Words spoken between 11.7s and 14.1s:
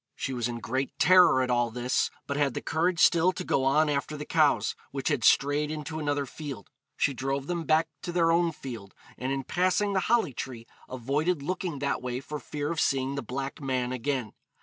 that way for fear of seeing the black man